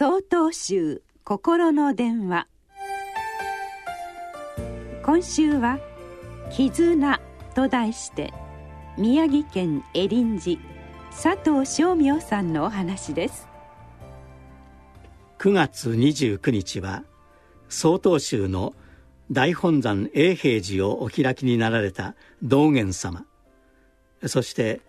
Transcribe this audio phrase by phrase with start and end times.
[0.00, 2.46] 総統集心の電話。
[5.04, 5.78] 今週は
[6.50, 7.20] 「絆」
[7.54, 8.32] と題して
[8.96, 10.58] 宮城県エリン寺
[11.10, 13.46] 佐藤正明さんのお話です。
[15.38, 17.04] 9月29日は
[17.68, 18.72] 曹洞宗の
[19.30, 23.26] 大本山永平寺をお開きになられた道元様。
[24.26, 24.80] そして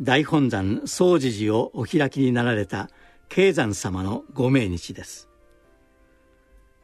[0.00, 2.88] 大本山総持寺をお開きになられた
[3.34, 5.28] 慶山様のご命日です。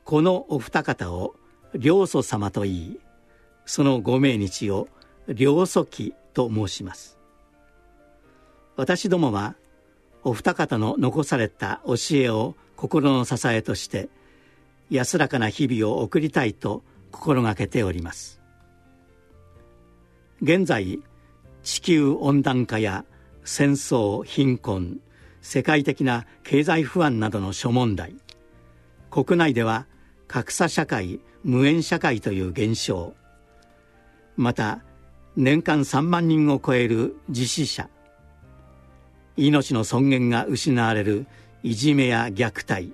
[0.02, 1.36] このお二方を
[1.80, 3.00] 良祖様といい
[3.66, 4.88] そのご命日を
[5.28, 7.20] 良祖期と申します。
[8.74, 9.54] 私どもは
[10.24, 14.08] お二方の残された教えを心の支えとして
[14.90, 16.82] 安らかな日々を送りたいと
[17.12, 18.40] 心がけております。
[20.42, 21.00] 現在
[21.62, 23.04] 地球温暖化や
[23.44, 25.00] 戦争貧困
[25.42, 28.14] 世界的な経済不安などの諸問題。
[29.10, 29.86] 国内では
[30.28, 33.14] 格差社会無縁社会という現象。
[34.36, 34.82] また
[35.36, 37.88] 年間3万人を超える自死者。
[39.36, 41.26] 命の尊厳が失われる
[41.62, 42.92] いじめや虐待。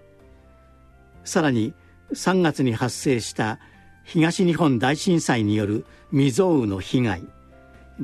[1.24, 1.74] さらに
[2.12, 3.58] 3月に発生した
[4.04, 7.22] 東日本大震災による未曾有の被害。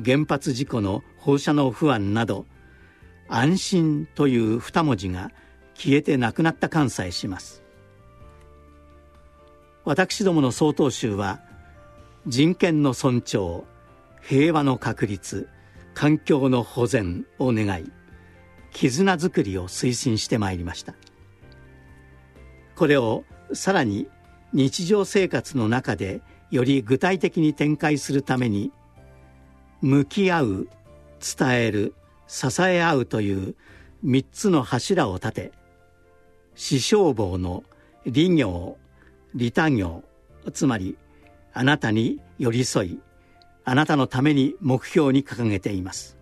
[0.03, 2.45] 原発事故の放射能不安など
[3.27, 5.31] 安心という二文字が
[5.75, 7.63] 消えてなくなった関西します。
[9.85, 11.41] 私どもの曹洞宗は
[12.25, 13.63] 人権の尊重
[14.21, 15.49] 平和の確立
[15.93, 17.91] 環境の保全を願い
[18.71, 20.95] 絆づくりを推進してまいりました。
[22.75, 24.07] これをさらに
[24.53, 28.71] 日常生活の中でより具体的に展開するために
[29.81, 30.67] 向き合う
[31.37, 31.93] 伝える
[32.27, 33.55] 支え合うという
[34.05, 35.51] 3つの柱を立て
[36.55, 37.63] 死傷坊の
[38.05, 38.77] 利業
[39.33, 40.03] 利他業
[40.51, 40.97] つまり
[41.53, 42.99] あなたに寄り添い
[43.65, 46.17] あなたのために目標に掲げています。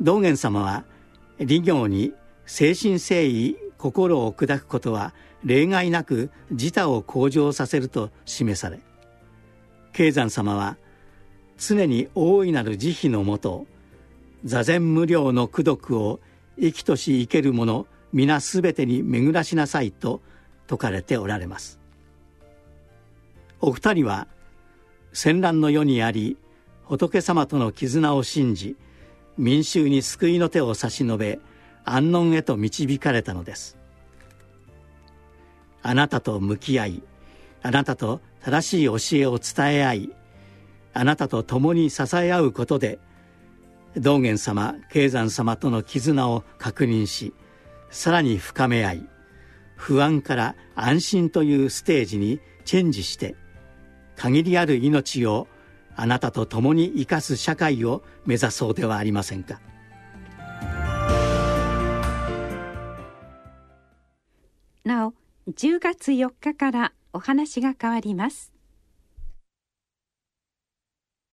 [0.00, 0.84] 道元様は
[1.38, 2.12] 利業に
[2.44, 5.14] 誠心誠意心を砕くことは
[5.44, 8.80] 例外なく自他を向上させると示され
[9.92, 10.76] 慶山様は
[11.64, 13.66] 常に大いなる慈悲のもと
[14.44, 16.18] 座禅無料の功徳を
[16.58, 20.20] 生きとし生ける者皆すべてに巡らしなさいと
[20.68, 21.78] 説かれておられます。
[23.60, 24.26] お二人は
[25.12, 26.36] 戦乱の世にあり
[26.84, 28.76] 仏様との絆を信じ
[29.38, 31.38] 民衆に救いの手を差し伸べ
[31.84, 33.78] 安穏へと導かれたのです。
[35.80, 37.02] あなたと向き合い
[37.62, 40.12] あなたと正しい教えを伝え合い
[40.94, 42.98] あなたと共に支え合うことで
[43.96, 47.34] 道元様慶山様との絆を確認し
[47.90, 49.08] さらに深め合い
[49.76, 53.34] 不安から安心というステージにチェンジして
[54.16, 55.48] 限りある命を
[55.96, 59.60] あなたと共に生かす社会を目指そうではありませんか。
[64.84, 65.14] なお
[65.48, 68.51] 10月4日からお話が変わります。